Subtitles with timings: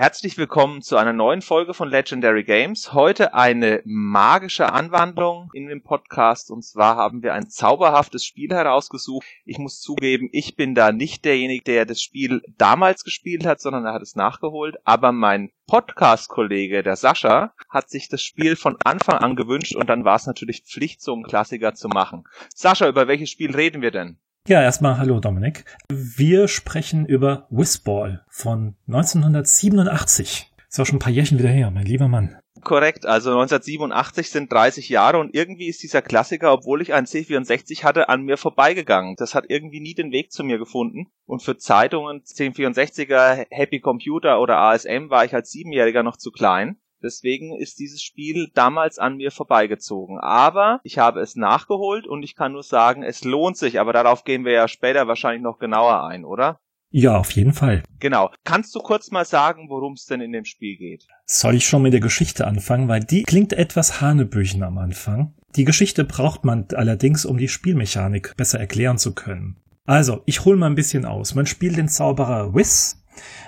[0.00, 2.94] Herzlich willkommen zu einer neuen Folge von Legendary Games.
[2.94, 9.26] Heute eine magische Anwandlung in dem Podcast und zwar haben wir ein zauberhaftes Spiel herausgesucht.
[9.44, 13.84] Ich muss zugeben, ich bin da nicht derjenige, der das Spiel damals gespielt hat, sondern
[13.84, 14.76] er hat es nachgeholt.
[14.84, 20.06] Aber mein Podcast-Kollege, der Sascha, hat sich das Spiel von Anfang an gewünscht und dann
[20.06, 22.24] war es natürlich Pflicht, so einen Klassiker zu machen.
[22.54, 24.18] Sascha, über welches Spiel reden wir denn?
[24.48, 25.64] Ja, erstmal hallo Dominik.
[25.92, 30.50] Wir sprechen über Whistball von 1987.
[30.68, 32.38] Ist auch schon ein paar Jährchen wieder her, mein lieber Mann.
[32.62, 37.84] Korrekt, also 1987 sind 30 Jahre und irgendwie ist dieser Klassiker, obwohl ich einen C64
[37.84, 39.14] hatte, an mir vorbeigegangen.
[39.16, 41.06] Das hat irgendwie nie den Weg zu mir gefunden.
[41.26, 46.78] Und für Zeitungen, C64er, Happy Computer oder ASM war ich als Siebenjähriger noch zu klein.
[47.02, 50.18] Deswegen ist dieses Spiel damals an mir vorbeigezogen.
[50.18, 53.80] Aber ich habe es nachgeholt und ich kann nur sagen, es lohnt sich.
[53.80, 56.60] Aber darauf gehen wir ja später wahrscheinlich noch genauer ein, oder?
[56.92, 57.84] Ja, auf jeden Fall.
[58.00, 58.30] Genau.
[58.44, 61.06] Kannst du kurz mal sagen, worum es denn in dem Spiel geht?
[61.24, 65.34] Soll ich schon mit der Geschichte anfangen, weil die klingt etwas hanebüchen am Anfang.
[65.56, 69.56] Die Geschichte braucht man allerdings, um die Spielmechanik besser erklären zu können.
[69.84, 71.34] Also, ich hole mal ein bisschen aus.
[71.34, 72.99] Man spielt den Zauberer Wiz,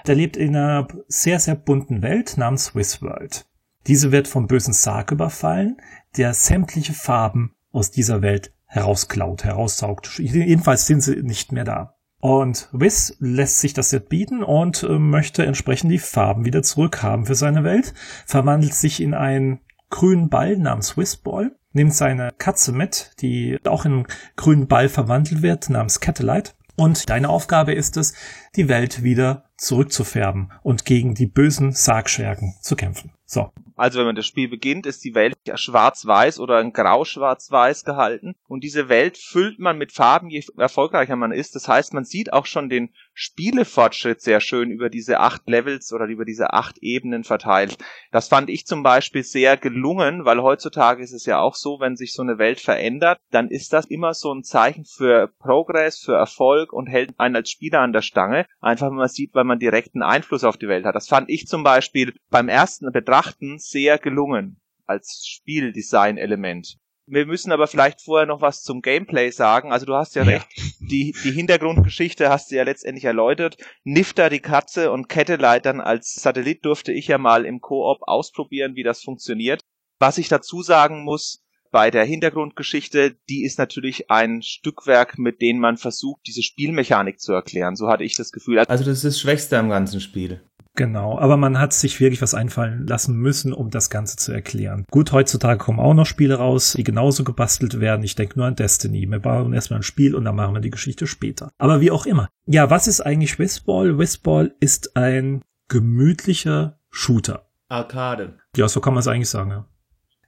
[0.07, 3.47] der lebt in einer sehr, sehr bunten Welt namens Swiss World.
[3.87, 5.77] Diese wird vom bösen Sarg überfallen,
[6.17, 10.19] der sämtliche Farben aus dieser Welt herausklaut, heraussaugt.
[10.19, 11.95] Jedenfalls sind sie nicht mehr da.
[12.21, 17.27] Und Wiss lässt sich das jetzt bieten und äh, möchte entsprechend die Farben wieder zurückhaben
[17.27, 17.95] für seine Welt,
[18.27, 19.59] verwandelt sich in einen
[19.91, 25.43] grünen Ball namens Whistball, nimmt seine Katze mit, die auch in einen grünen Ball verwandelt
[25.43, 28.15] wird, namens Catellite, und deine Aufgabe ist es,
[28.57, 33.13] die Welt wieder zurückzufärben und gegen die bösen Sargschergen zu kämpfen.
[33.25, 33.51] So.
[33.77, 38.63] Also wenn man das Spiel beginnt, ist die Welt schwarz-weiß oder ein grau-schwarz-weiß gehalten und
[38.63, 41.55] diese Welt füllt man mit Farben, je erfolgreicher man ist.
[41.55, 46.07] Das heißt, man sieht auch schon den Spielefortschritt sehr schön über diese acht Levels oder
[46.07, 47.77] über diese acht Ebenen verteilt.
[48.11, 51.97] Das fand ich zum Beispiel sehr gelungen, weil heutzutage ist es ja auch so, wenn
[51.97, 56.15] sich so eine Welt verändert, dann ist das immer so ein Zeichen für Progress, für
[56.15, 58.47] Erfolg und hält einen als Spieler an der Stange.
[58.61, 60.95] Einfach wenn man sieht, weil man direkten Einfluss auf die Welt hat.
[60.95, 66.79] Das fand ich zum Beispiel beim ersten Betrachten sehr gelungen als Spieldesign-Element.
[67.07, 69.73] Wir müssen aber vielleicht vorher noch was zum Gameplay sagen.
[69.73, 70.47] Also du hast ja, ja, recht,
[70.79, 73.57] die, die Hintergrundgeschichte hast du ja letztendlich erläutert.
[73.85, 78.85] Nifter, die Katze und Ketteleitern als Satellit durfte ich ja mal im Koop ausprobieren, wie
[78.85, 79.61] das funktioniert.
[79.99, 81.43] Was ich dazu sagen muss,
[81.73, 87.33] bei der Hintergrundgeschichte, die ist natürlich ein Stückwerk, mit dem man versucht, diese Spielmechanik zu
[87.33, 87.77] erklären.
[87.77, 88.61] So hatte ich das Gefühl.
[88.61, 90.43] Also das ist das Schwächste am ganzen Spiel.
[90.75, 94.87] Genau, aber man hat sich wirklich was einfallen lassen müssen, um das Ganze zu erklären.
[94.91, 98.03] Gut, heutzutage kommen auch noch Spiele raus, die genauso gebastelt werden.
[98.05, 99.07] Ich denke nur an Destiny.
[99.07, 101.51] Wir bauen erstmal ein Spiel und dann machen wir die Geschichte später.
[101.59, 102.31] Aber wie auch immer.
[102.47, 103.99] Ja, was ist eigentlich Whistball?
[103.99, 107.47] Whistball ist ein gemütlicher Shooter.
[107.69, 108.39] Arcade.
[108.57, 109.67] Ja, so kann man es eigentlich sagen, ja.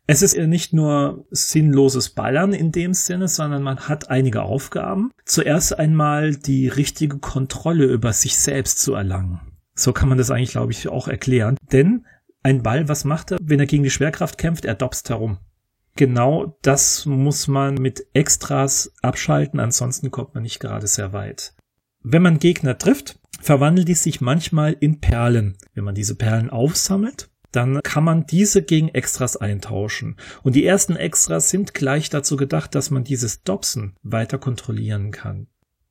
[0.07, 5.11] Es ist nicht nur sinnloses Ballern in dem Sinne, sondern man hat einige Aufgaben.
[5.25, 9.41] Zuerst einmal die richtige Kontrolle über sich selbst zu erlangen.
[9.75, 11.57] So kann man das eigentlich, glaube ich, auch erklären.
[11.73, 12.07] Denn
[12.43, 14.65] ein Ball, was macht er, wenn er gegen die Schwerkraft kämpft?
[14.65, 15.39] Er dopst herum.
[15.97, 21.55] Genau das muss man mit Extras abschalten, ansonsten kommt man nicht gerade sehr weit.
[22.03, 25.57] Wenn man Gegner trifft, verwandeln die sich manchmal in Perlen.
[25.73, 30.17] Wenn man diese Perlen aufsammelt, dann kann man diese gegen Extras eintauschen.
[30.43, 35.47] Und die ersten Extras sind gleich dazu gedacht, dass man dieses Dobsen weiter kontrollieren kann.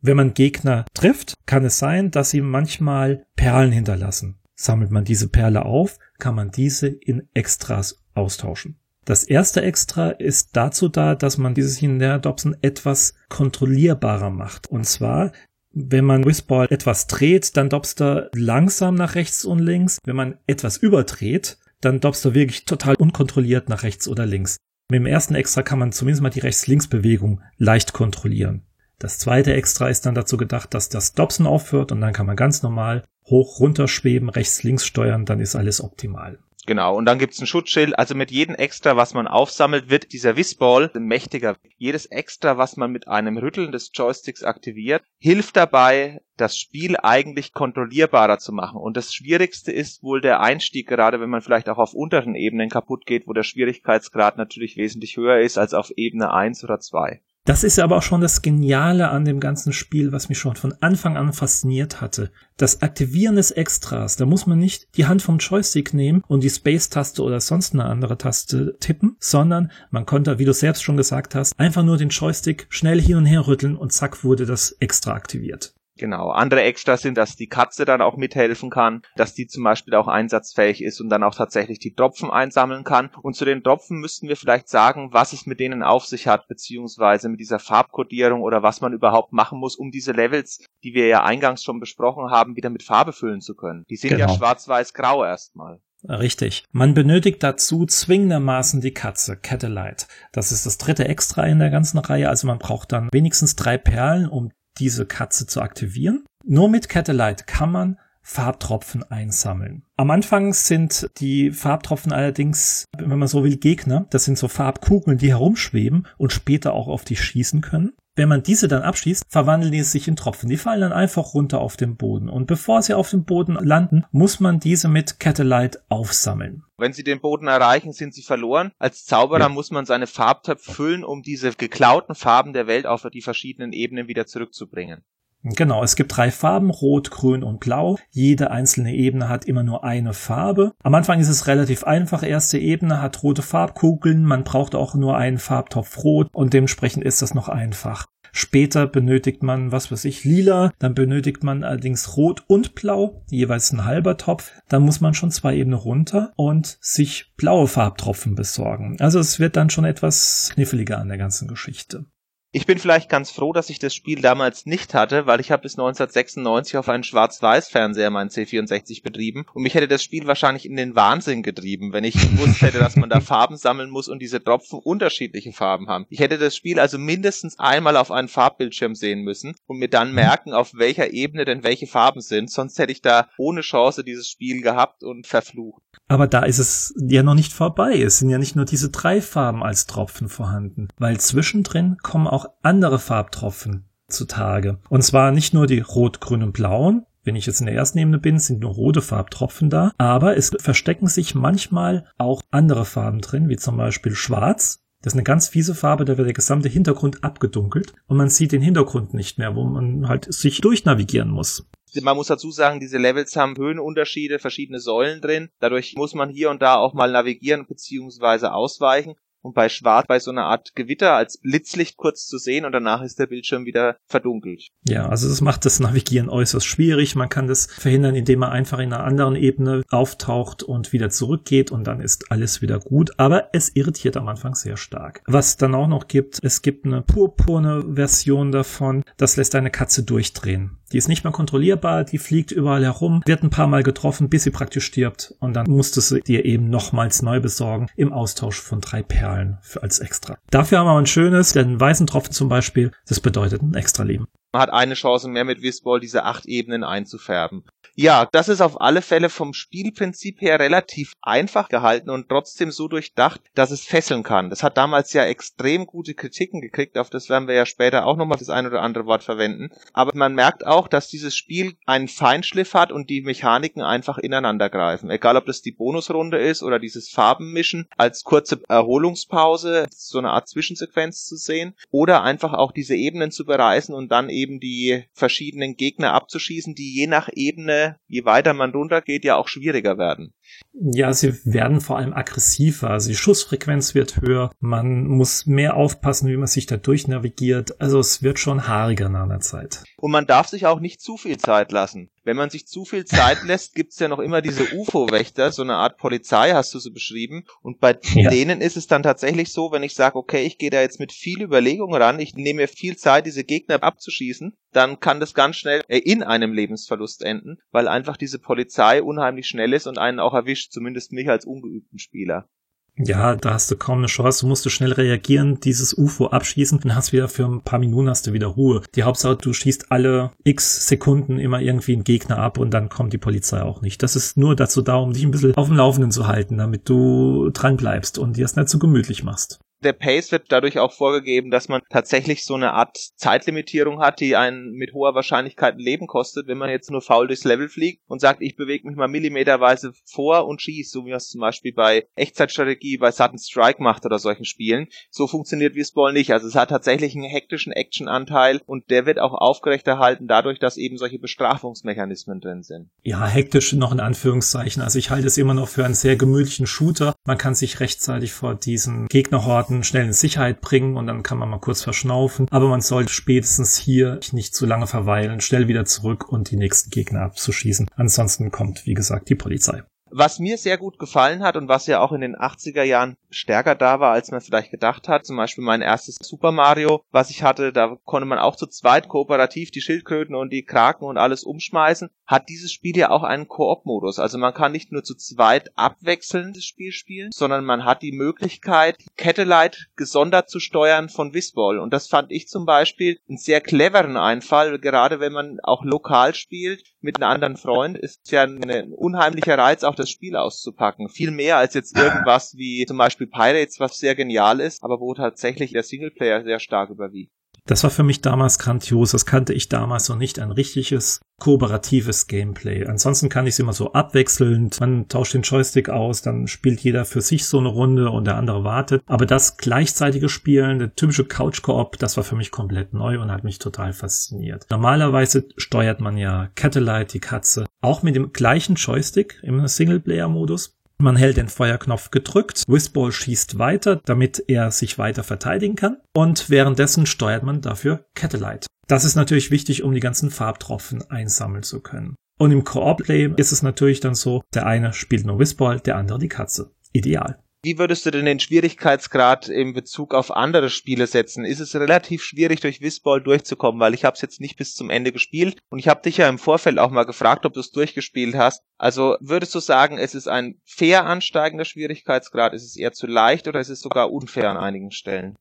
[0.05, 4.35] Wenn man Gegner trifft, kann es sein, dass sie manchmal Perlen hinterlassen.
[4.53, 8.75] Sammelt man diese Perle auf, kann man diese in Extras austauschen.
[9.05, 14.67] Das erste Extra ist dazu da, dass man dieses Hinerdopsen etwas kontrollierbarer macht.
[14.67, 15.31] Und zwar,
[15.71, 19.99] wenn man Whistball etwas dreht, dann dobst er langsam nach rechts und links.
[20.03, 24.57] Wenn man etwas überdreht, dann dobst er wirklich total unkontrolliert nach rechts oder links.
[24.89, 28.63] Mit dem ersten Extra kann man zumindest mal die Rechts-Links-Bewegung leicht kontrollieren.
[29.03, 32.37] Das zweite Extra ist dann dazu gedacht, dass das Dobsen aufhört und dann kann man
[32.37, 36.39] ganz normal hoch runter schweben, rechts links steuern, dann ist alles optimal.
[36.67, 37.99] Genau, und dann gibt's ein Schutzschild.
[37.99, 41.57] Also mit jedem Extra, was man aufsammelt, wird dieser Whistball mächtiger.
[41.75, 47.51] Jedes Extra, was man mit einem Rütteln des Joysticks aktiviert, hilft dabei, das Spiel eigentlich
[47.51, 48.79] kontrollierbarer zu machen.
[48.79, 52.69] Und das Schwierigste ist wohl der Einstieg, gerade wenn man vielleicht auch auf unteren Ebenen
[52.69, 57.19] kaputt geht, wo der Schwierigkeitsgrad natürlich wesentlich höher ist als auf Ebene 1 oder 2.
[57.45, 60.73] Das ist aber auch schon das Geniale an dem ganzen Spiel, was mich schon von
[60.79, 62.31] Anfang an fasziniert hatte.
[62.55, 66.49] Das Aktivieren des Extras, da muss man nicht die Hand vom Joystick nehmen und die
[66.49, 71.35] Space-Taste oder sonst eine andere Taste tippen, sondern man konnte, wie du selbst schon gesagt
[71.35, 75.11] hast, einfach nur den Joystick schnell hin und her rütteln und zack wurde das Extra
[75.11, 75.75] aktiviert.
[75.97, 76.31] Genau.
[76.31, 80.07] Andere Extras sind, dass die Katze dann auch mithelfen kann, dass die zum Beispiel auch
[80.07, 83.11] einsatzfähig ist und dann auch tatsächlich die Tropfen einsammeln kann.
[83.21, 86.47] Und zu den Tropfen müssten wir vielleicht sagen, was es mit denen auf sich hat,
[86.47, 91.07] beziehungsweise mit dieser Farbkodierung oder was man überhaupt machen muss, um diese Levels, die wir
[91.07, 93.85] ja eingangs schon besprochen haben, wieder mit Farbe füllen zu können.
[93.89, 94.27] Die sind genau.
[94.27, 95.79] ja schwarz-weiß-grau erstmal.
[96.07, 96.65] Richtig.
[96.71, 100.07] Man benötigt dazu zwingendermaßen die Katze, Catalite.
[100.33, 103.77] Das ist das dritte Extra in der ganzen Reihe, also man braucht dann wenigstens drei
[103.77, 106.25] Perlen, um diese Katze zu aktivieren.
[106.45, 109.83] Nur mit Catalite kann man Farbtropfen einsammeln.
[109.97, 114.07] Am Anfang sind die Farbtropfen allerdings, wenn man so will, Gegner.
[114.09, 117.91] Das sind so Farbkugeln, die herumschweben und später auch auf dich schießen können.
[118.15, 120.47] Wenn man diese dann abschießt, verwandeln die sich in Tropfen.
[120.47, 122.29] Die fallen dann einfach runter auf den Boden.
[122.29, 126.63] Und bevor sie auf dem Boden landen, muss man diese mit Catalite aufsammeln.
[126.77, 128.71] Wenn sie den Boden erreichen, sind sie verloren.
[128.77, 129.49] Als Zauberer ja.
[129.49, 134.07] muss man seine Farbtöpfe füllen, um diese geklauten Farben der Welt auf die verschiedenen Ebenen
[134.07, 135.03] wieder zurückzubringen.
[135.43, 137.97] Genau, es gibt drei Farben, Rot, Grün und Blau.
[138.09, 140.73] Jede einzelne Ebene hat immer nur eine Farbe.
[140.83, 142.23] Am Anfang ist es relativ einfach.
[142.23, 144.23] Erste Ebene hat rote Farbkugeln.
[144.23, 148.07] Man braucht auch nur einen Farbtopf Rot und dementsprechend ist das noch einfach.
[148.35, 150.71] Später benötigt man, was weiß ich, lila.
[150.79, 154.51] Dann benötigt man allerdings rot und blau, jeweils ein halber Topf.
[154.69, 158.97] Dann muss man schon zwei Ebenen runter und sich blaue Farbtropfen besorgen.
[158.99, 162.05] Also es wird dann schon etwas kniffliger an der ganzen Geschichte.
[162.55, 165.63] Ich bin vielleicht ganz froh, dass ich das Spiel damals nicht hatte, weil ich habe
[165.63, 170.75] bis 1996 auf einen Schwarz-Weiß-Fernseher meinen C64 betrieben und mich hätte das Spiel wahrscheinlich in
[170.75, 174.43] den Wahnsinn getrieben, wenn ich gewusst hätte, dass man da Farben sammeln muss und diese
[174.43, 176.05] Tropfen unterschiedliche Farben haben.
[176.11, 180.13] Ich hätte das Spiel also mindestens einmal auf einem Farbbildschirm sehen müssen und mir dann
[180.13, 184.29] merken, auf welcher Ebene denn welche Farben sind, sonst hätte ich da ohne Chance dieses
[184.29, 185.81] Spiel gehabt und verflucht.
[186.07, 187.99] Aber da ist es ja noch nicht vorbei.
[187.99, 192.42] Es sind ja nicht nur diese drei Farben als Tropfen vorhanden, weil zwischendrin kommen auch
[192.61, 194.79] andere Farbtropfen zutage.
[194.89, 197.05] Und zwar nicht nur die rot, grün und blauen.
[197.23, 200.51] Wenn ich jetzt in der ersten Ebene bin, sind nur rote Farbtropfen da, aber es
[200.59, 204.83] verstecken sich manchmal auch andere Farben drin, wie zum Beispiel schwarz.
[205.01, 208.51] Das ist eine ganz fiese Farbe, da wird der gesamte Hintergrund abgedunkelt und man sieht
[208.51, 211.65] den Hintergrund nicht mehr, wo man halt sich durchnavigieren muss
[212.01, 215.49] man muss dazu sagen, diese Levels haben Höhenunterschiede, verschiedene Säulen drin.
[215.59, 218.47] Dadurch muss man hier und da auch mal navigieren bzw.
[218.47, 222.71] ausweichen und bei Schwarz bei so einer Art Gewitter als Blitzlicht kurz zu sehen und
[222.71, 224.69] danach ist der Bildschirm wieder verdunkelt.
[224.87, 227.15] Ja, also das macht das Navigieren äußerst schwierig.
[227.15, 231.71] Man kann das verhindern, indem man einfach in einer anderen Ebene auftaucht und wieder zurückgeht
[231.71, 233.11] und dann ist alles wieder gut.
[233.17, 235.21] Aber es irritiert am Anfang sehr stark.
[235.27, 239.03] Was dann auch noch gibt, es gibt eine purpurne Version davon.
[239.17, 240.77] Das lässt eine Katze durchdrehen.
[240.93, 244.43] Die ist nicht mehr kontrollierbar, die fliegt überall herum, wird ein paar Mal getroffen, bis
[244.43, 248.61] sie praktisch stirbt und dann musst du sie dir eben nochmals neu besorgen im Austausch
[248.61, 250.37] von drei Perlen für als extra.
[250.51, 254.27] Dafür haben wir ein schönes, den weißen Tropfen zum Beispiel, das bedeutet ein extra Leben.
[254.53, 257.63] Man hat eine Chance mehr mit Whistball diese acht Ebenen einzufärben.
[257.95, 262.87] Ja, das ist auf alle Fälle vom Spielprinzip her relativ einfach gehalten und trotzdem so
[262.87, 264.49] durchdacht, dass es fesseln kann.
[264.49, 268.17] Das hat damals ja extrem gute Kritiken gekriegt, auf das werden wir ja später auch
[268.17, 269.69] nochmal das ein oder andere Wort verwenden.
[269.93, 274.71] Aber man merkt auch, dass dieses Spiel einen Feinschliff hat und die Mechaniken einfach ineinander
[274.71, 275.11] greifen.
[275.11, 280.49] Egal ob das die Bonusrunde ist oder dieses Farbenmischen als kurze Erholungspause, so eine Art
[280.49, 285.75] Zwischensequenz zu sehen, oder einfach auch diese Ebenen zu bereisen und dann eben die verschiedenen
[285.75, 290.33] Gegner abzuschießen, die je nach Ebene je weiter man runtergeht, ja auch schwieriger werden.
[290.73, 292.89] Ja, sie werden vor allem aggressiver.
[292.89, 294.51] Also die Schussfrequenz wird höher.
[294.59, 297.79] Man muss mehr aufpassen, wie man sich da durchnavigiert.
[297.81, 299.83] Also es wird schon haariger nach einer Zeit.
[299.97, 302.09] Und man darf sich auch nicht zu viel Zeit lassen.
[302.23, 305.75] Wenn man sich zu viel Zeit lässt, gibt's ja noch immer diese UFO-Wächter, so eine
[305.75, 307.45] Art Polizei, hast du so beschrieben.
[307.61, 308.29] Und bei ja.
[308.29, 311.11] denen ist es dann tatsächlich so, wenn ich sage, okay, ich gehe da jetzt mit
[311.11, 315.57] viel Überlegung ran, ich nehme mir viel Zeit, diese Gegner abzuschießen, dann kann das ganz
[315.57, 320.19] schnell äh, in einem Lebensverlust enden, weil einfach diese Polizei unheimlich schnell ist und einen
[320.19, 322.49] auch erwischt, zumindest mich als ungeübten Spieler.
[322.95, 324.41] Ja, da hast du kaum eine Chance.
[324.41, 328.27] Du musst schnell reagieren, dieses UFO abschießen und hast wieder für ein paar Minuten hast
[328.27, 328.83] du wieder Ruhe.
[328.93, 333.11] Die Hauptsache, du schießt alle x Sekunden immer irgendwie einen Gegner ab und dann kommt
[333.11, 334.03] die Polizei auch nicht.
[334.03, 336.87] Das ist nur dazu da, um dich ein bisschen auf dem Laufenden zu halten, damit
[336.87, 340.91] du dran bleibst und dir es nicht so gemütlich machst der Pace wird dadurch auch
[340.91, 345.79] vorgegeben, dass man tatsächlich so eine Art Zeitlimitierung hat, die einen mit hoher Wahrscheinlichkeit ein
[345.79, 348.95] Leben kostet, wenn man jetzt nur faul durchs Level fliegt und sagt, ich bewege mich
[348.95, 353.37] mal millimeterweise vor und schieße, so wie man es zum Beispiel bei Echtzeitstrategie, bei Sudden
[353.37, 354.87] Strike macht oder solchen Spielen.
[355.09, 356.31] So funktioniert Whistball nicht.
[356.31, 360.97] Also es hat tatsächlich einen hektischen Actionanteil und der wird auch aufrechterhalten dadurch, dass eben
[360.97, 362.89] solche Bestrafungsmechanismen drin sind.
[363.03, 364.81] Ja, hektisch noch in Anführungszeichen.
[364.81, 367.15] Also ich halte es immer noch für einen sehr gemütlichen Shooter.
[367.25, 371.37] Man kann sich rechtzeitig vor diesen Gegnerhorten Posten schnell in Sicherheit bringen und dann kann
[371.37, 372.47] man mal kurz verschnaufen.
[372.51, 376.91] Aber man sollte spätestens hier nicht zu lange verweilen, schnell wieder zurück und die nächsten
[376.91, 377.87] Gegner abzuschießen.
[377.95, 379.83] Ansonsten kommt, wie gesagt, die Polizei.
[380.15, 383.73] Was mir sehr gut gefallen hat und was ja auch in den 80er Jahren stärker
[383.73, 387.41] da war, als man vielleicht gedacht hat, zum Beispiel mein erstes Super Mario, was ich
[387.41, 391.43] hatte, da konnte man auch zu zweit kooperativ die Schildkröten und die Kraken und alles
[391.43, 394.19] umschmeißen, hat dieses Spiel ja auch einen Koop-Modus.
[394.19, 398.11] Also man kann nicht nur zu zweit abwechselnd das Spiel spielen, sondern man hat die
[398.11, 401.79] Möglichkeit, Kettelite gesondert zu steuern von Whistball.
[401.79, 406.35] Und das fand ich zum Beispiel einen sehr cleveren Einfall, gerade wenn man auch lokal
[406.35, 411.09] spielt mit einem anderen Freund, ist ja ein unheimlicher Reiz, auch das Spiel auszupacken.
[411.09, 415.13] Viel mehr als jetzt irgendwas wie zum Beispiel Pirates, was sehr genial ist, aber wo
[415.13, 417.33] tatsächlich der Singleplayer sehr stark überwiegt.
[417.65, 419.11] Das war für mich damals grandios.
[419.11, 420.37] Das kannte ich damals noch nicht.
[420.39, 422.85] Ein richtiges kooperatives Gameplay.
[422.85, 424.79] Ansonsten kann ich es immer so abwechselnd.
[424.79, 428.37] Man tauscht den Joystick aus, dann spielt jeder für sich so eine Runde und der
[428.37, 429.01] andere wartet.
[429.05, 433.43] Aber das gleichzeitige Spielen, der typische Couch-Koop, das war für mich komplett neu und hat
[433.43, 434.67] mich total fasziniert.
[434.69, 440.77] Normalerweise steuert man ja Catellite, die Katze, auch mit dem gleichen Joystick im Singleplayer-Modus.
[441.03, 446.49] Man hält den Feuerknopf gedrückt, Whistball schießt weiter, damit er sich weiter verteidigen kann und
[446.49, 448.67] währenddessen steuert man dafür Catellite.
[448.87, 452.15] Das ist natürlich wichtig, um die ganzen Farbtropfen einsammeln zu können.
[452.39, 456.19] Und im Koop-Play ist es natürlich dann so, der eine spielt nur Whistball, der andere
[456.19, 456.71] die Katze.
[456.93, 457.42] Ideal.
[457.65, 461.45] Wie würdest du denn den Schwierigkeitsgrad in Bezug auf andere Spiele setzen?
[461.45, 463.79] Ist es relativ schwierig, durch Whistball durchzukommen?
[463.79, 466.27] Weil ich habe es jetzt nicht bis zum Ende gespielt und ich habe dich ja
[466.27, 468.63] im Vorfeld auch mal gefragt, ob du es durchgespielt hast.
[468.77, 472.53] Also würdest du sagen, es ist ein fair ansteigender Schwierigkeitsgrad?
[472.53, 475.37] Ist es eher zu leicht oder ist es sogar unfair an einigen Stellen?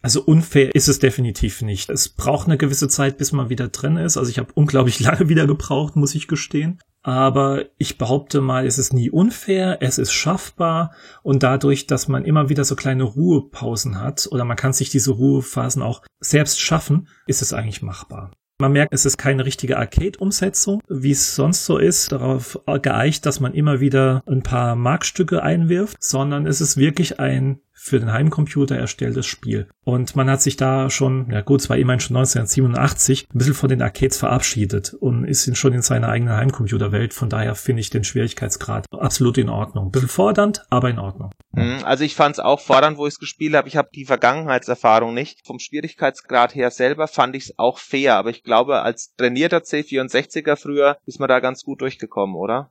[0.00, 1.90] Also unfair ist es definitiv nicht.
[1.90, 4.16] Es braucht eine gewisse Zeit, bis man wieder drin ist.
[4.16, 6.78] Also ich habe unglaublich lange wieder gebraucht, muss ich gestehen
[7.08, 12.24] aber ich behaupte mal, es ist nie unfair, es ist schaffbar und dadurch, dass man
[12.24, 17.08] immer wieder so kleine Ruhepausen hat oder man kann sich diese Ruhephasen auch selbst schaffen,
[17.26, 18.32] ist es eigentlich machbar.
[18.60, 23.38] Man merkt, es ist keine richtige Arcade-Umsetzung, wie es sonst so ist, darauf geeicht, dass
[23.38, 28.76] man immer wieder ein paar Markstücke einwirft, sondern es ist wirklich ein für den Heimcomputer
[28.76, 29.68] erstelltes Spiel.
[29.84, 33.54] Und man hat sich da schon, ja gut, es war immerhin schon 1987, ein bisschen
[33.54, 37.14] von den Arcades verabschiedet und ist schon in seiner eigenen Heimcomputerwelt.
[37.14, 39.86] Von daher finde ich den Schwierigkeitsgrad absolut in Ordnung.
[39.86, 41.30] Ein bisschen fordernd, aber in Ordnung.
[41.54, 43.68] Hm, also ich fand es auch fordernd, wo ich es gespielt habe.
[43.68, 45.46] Ich habe die Vergangenheitserfahrung nicht.
[45.46, 50.56] Vom Schwierigkeitsgrad her selber fand ich es auch fair, aber ich glaube, als trainierter C64er
[50.56, 52.70] früher ist man da ganz gut durchgekommen, oder?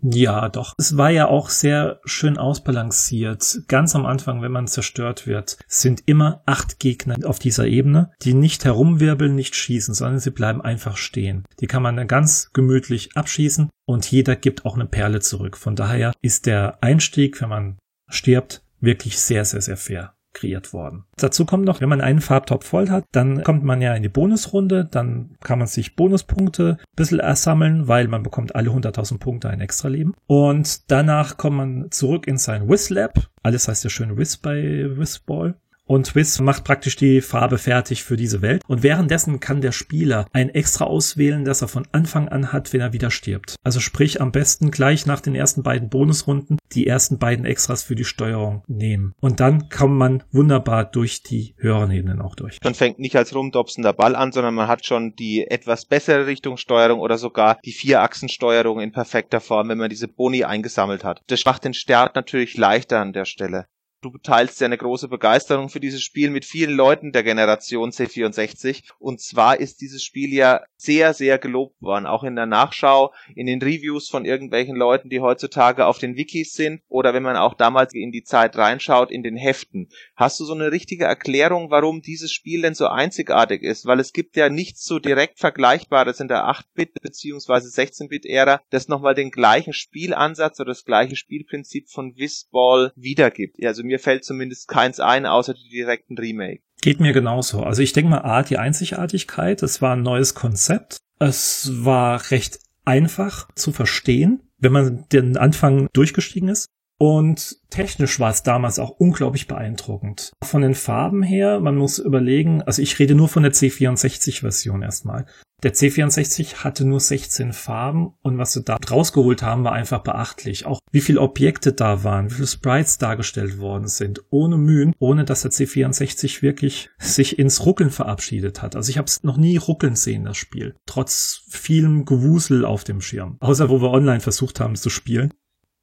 [0.00, 0.74] Ja, doch.
[0.78, 3.62] Es war ja auch sehr schön ausbalanciert.
[3.66, 8.34] Ganz am Anfang, wenn man zerstört wird, sind immer acht Gegner auf dieser Ebene, die
[8.34, 11.44] nicht herumwirbeln, nicht schießen, sondern sie bleiben einfach stehen.
[11.60, 15.56] Die kann man dann ganz gemütlich abschießen und jeder gibt auch eine Perle zurück.
[15.56, 17.78] Von daher ist der Einstieg, wenn man
[18.08, 21.04] stirbt, wirklich sehr, sehr, sehr fair kreiert worden.
[21.16, 24.08] Dazu kommt noch, wenn man einen Farbtopf voll hat, dann kommt man ja in die
[24.08, 29.48] Bonusrunde, dann kann man sich Bonuspunkte ein bisschen ersammeln, weil man bekommt alle 100.000 Punkte
[29.48, 30.14] ein extra Leben.
[30.26, 33.28] Und danach kommt man zurück in sein Whiz Lab.
[33.42, 35.56] Alles heißt ja schön Whiz bei Whizball
[35.88, 38.62] und Swiss macht praktisch die Farbe fertig für diese Welt.
[38.68, 42.80] Und währenddessen kann der Spieler ein extra auswählen, das er von Anfang an hat, wenn
[42.80, 43.56] er wieder stirbt.
[43.64, 47.94] Also sprich am besten gleich nach den ersten beiden Bonusrunden die ersten beiden Extras für
[47.94, 49.14] die Steuerung nehmen.
[49.20, 52.58] Und dann kommt man wunderbar durch die höheren Ebenen auch durch.
[52.62, 57.00] Man fängt nicht als rumdopsender Ball an, sondern man hat schon die etwas bessere Richtungssteuerung
[57.00, 61.22] oder sogar die Vierachsensteuerung in perfekter Form, wenn man diese Boni eingesammelt hat.
[61.28, 63.64] Das macht den Start natürlich leichter an der Stelle.
[64.00, 68.84] Du teilst ja eine große Begeisterung für dieses Spiel mit vielen Leuten der Generation C64.
[69.00, 72.06] Und zwar ist dieses Spiel ja sehr, sehr gelobt worden.
[72.06, 76.52] Auch in der Nachschau, in den Reviews von irgendwelchen Leuten, die heutzutage auf den Wikis
[76.52, 76.80] sind.
[76.86, 79.88] Oder wenn man auch damals in die Zeit reinschaut, in den Heften.
[80.14, 83.84] Hast du so eine richtige Erklärung, warum dieses Spiel denn so einzigartig ist?
[83.84, 87.52] Weil es gibt ja nichts so direkt Vergleichbares in der 8-Bit- bzw.
[87.52, 93.56] 16-Bit-Ära, das nochmal den gleichen Spielansatz oder das gleiche Spielprinzip von Whistball wiedergibt.
[93.64, 96.62] Also mir fällt zumindest keins ein, außer die direkten Remake.
[96.80, 97.62] Geht mir genauso.
[97.62, 100.98] Also ich denke mal, A, die Einzigartigkeit, es war ein neues Konzept.
[101.18, 106.66] Es war recht einfach zu verstehen, wenn man den Anfang durchgestiegen ist.
[106.98, 110.32] Und technisch war es damals auch unglaublich beeindruckend.
[110.42, 115.26] Von den Farben her, man muss überlegen, also ich rede nur von der C64-Version erstmal.
[115.64, 120.66] Der C64 hatte nur 16 Farben und was sie da rausgeholt haben, war einfach beachtlich.
[120.66, 125.24] Auch wie viele Objekte da waren, wie viele Sprites dargestellt worden sind, ohne Mühen, ohne
[125.24, 128.76] dass der C64 wirklich sich ins Ruckeln verabschiedet hat.
[128.76, 130.76] Also ich habe es noch nie ruckeln sehen, das Spiel.
[130.86, 133.36] Trotz vielem Gewusel auf dem Schirm.
[133.40, 135.34] Außer wo wir online versucht haben zu spielen.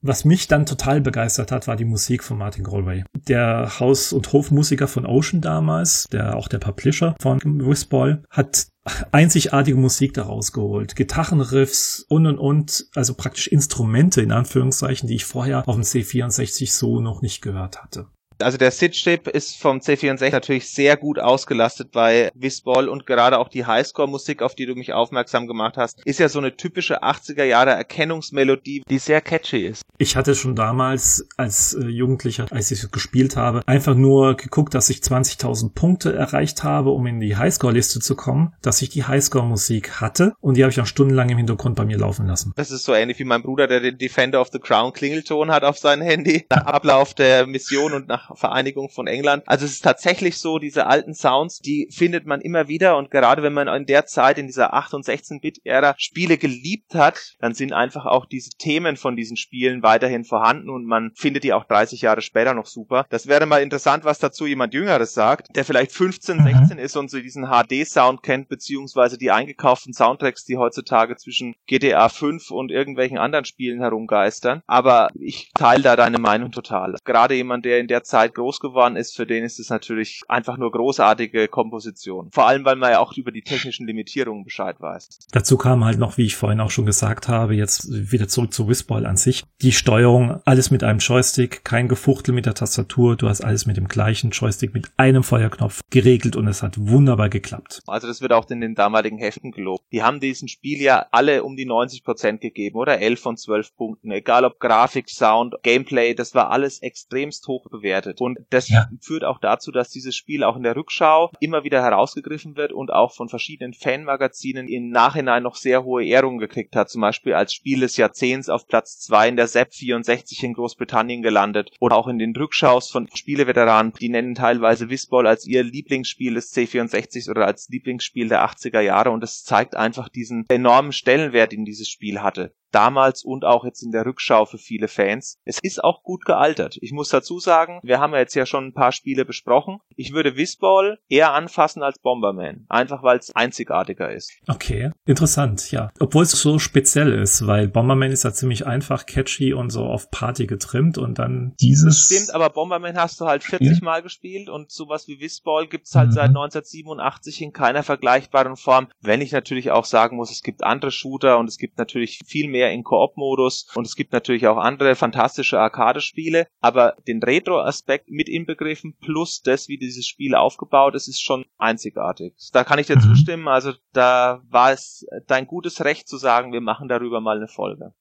[0.07, 3.05] Was mich dann total begeistert hat, war die Musik von Martin Galway.
[3.27, 8.67] Der Haus- und Hofmusiker von Ocean damals, der auch der Publisher von Whistball, hat
[9.11, 10.95] einzigartige Musik daraus geholt.
[10.95, 16.71] Gitarrenriffs und und und, also praktisch Instrumente in Anführungszeichen, die ich vorher auf dem C64
[16.71, 18.05] so noch nicht gehört hatte.
[18.39, 23.49] Also der SID-Chip ist vom C64 natürlich sehr gut ausgelastet bei Whistball und gerade auch
[23.49, 27.43] die Highscore-Musik, auf die du mich aufmerksam gemacht hast, ist ja so eine typische 80er
[27.43, 29.83] Jahre Erkennungsmelodie, die sehr catchy ist.
[29.97, 34.89] Ich hatte schon damals als äh, Jugendlicher, als ich gespielt habe, einfach nur geguckt, dass
[34.89, 40.01] ich 20.000 Punkte erreicht habe, um in die Highscore-Liste zu kommen, dass ich die Highscore-Musik
[40.01, 42.51] hatte und die habe ich auch stundenlang im Hintergrund bei mir laufen lassen.
[42.57, 45.63] Das ist so ähnlich wie mein Bruder, der den Defender of the Crown Klingelton hat
[45.63, 49.43] auf seinem Handy, nach Ablauf der Mission und nach Vereinigung von England.
[49.45, 53.43] Also es ist tatsächlich so, diese alten Sounds, die findet man immer wieder und gerade
[53.43, 57.73] wenn man in der Zeit, in dieser 8- und 16-Bit-Ära Spiele geliebt hat, dann sind
[57.73, 62.01] einfach auch diese Themen von diesen Spielen weiterhin vorhanden und man findet die auch 30
[62.01, 63.05] Jahre später noch super.
[63.09, 66.83] Das wäre mal interessant, was dazu jemand Jüngeres sagt, der vielleicht 15, 16 mhm.
[66.83, 72.51] ist und so diesen HD-Sound kennt, beziehungsweise die eingekauften Soundtracks, die heutzutage zwischen GTA 5
[72.51, 74.61] und irgendwelchen anderen Spielen herumgeistern.
[74.67, 76.95] Aber ich teile da deine Meinung total.
[77.03, 80.57] Gerade jemand, der in der Zeit groß geworden ist, für den ist es natürlich einfach
[80.57, 82.29] nur großartige Komposition.
[82.31, 85.27] Vor allem, weil man ja auch über die technischen Limitierungen Bescheid weiß.
[85.31, 88.67] Dazu kam halt noch, wie ich vorhin auch schon gesagt habe, jetzt wieder zurück zu
[88.67, 89.43] Whistball an sich.
[89.61, 93.77] Die Steuerung, alles mit einem Joystick, kein Gefuchtel mit der Tastatur, du hast alles mit
[93.77, 97.81] dem gleichen Joystick mit einem Feuerknopf geregelt und es hat wunderbar geklappt.
[97.87, 99.83] Also das wird auch in den damaligen Heften gelobt.
[99.91, 103.75] Die haben diesen Spiel ja alle um die 90 Prozent gegeben oder 11 von 12
[103.75, 104.11] Punkten.
[104.11, 107.65] Egal ob Grafik, Sound, Gameplay, das war alles extremst hoch
[108.05, 108.21] bewertet.
[108.21, 108.87] Und das ja.
[109.01, 112.91] führt auch dazu, dass dieses Spiel auch in der Rückschau immer wieder herausgegriffen wird und
[112.91, 116.89] auch von verschiedenen Fanmagazinen im Nachhinein noch sehr hohe Ehrungen gekriegt hat.
[116.89, 121.21] Zum Beispiel als Spiel des Jahrzehnts auf Platz 2 in der SEP 64 in Großbritannien
[121.21, 126.33] gelandet oder auch in den Rückschaus von Spieleveteranen, die nennen teilweise Whistball als ihr Lieblingsspiel
[126.35, 131.51] des C64 oder als Lieblingsspiel der 80er Jahre und es zeigt einfach diesen enormen Stellenwert,
[131.51, 135.39] den dieses Spiel hatte damals und auch jetzt in der Rückschau für viele Fans.
[135.45, 136.77] Es ist auch gut gealtert.
[136.81, 139.79] Ich muss dazu sagen, wir haben ja jetzt ja schon ein paar Spiele besprochen.
[139.95, 142.65] Ich würde Whistball eher anfassen als Bomberman.
[142.67, 144.33] Einfach weil es einzigartiger ist.
[144.47, 145.89] Okay, interessant, ja.
[145.99, 150.11] Obwohl es so speziell ist, weil Bomberman ist ja ziemlich einfach, catchy und so auf
[150.11, 152.05] Party getrimmt und dann dieses.
[152.05, 156.09] Stimmt, aber Bomberman hast du halt 40 Mal gespielt und sowas wie Whistball gibt's halt
[156.09, 156.13] mhm.
[156.13, 158.89] seit 1987 in keiner vergleichbaren Form.
[158.99, 162.49] Wenn ich natürlich auch sagen muss, es gibt andere Shooter und es gibt natürlich viel
[162.49, 168.09] mehr mehr in Koop-Modus und es gibt natürlich auch andere fantastische Arcade-Spiele, aber den Retro-Aspekt
[168.09, 172.33] mit inbegriffen plus das, wie dieses Spiel aufgebaut ist, ist schon einzigartig.
[172.51, 173.01] Da kann ich dir mhm.
[173.01, 177.47] zustimmen, also da war es dein gutes Recht zu sagen, wir machen darüber mal eine
[177.47, 177.93] Folge.